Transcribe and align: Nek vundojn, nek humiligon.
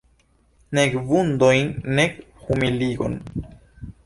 Nek 0.77 0.91
vundojn, 1.11 1.67
nek 1.99 2.11
humiligon. 2.43 3.21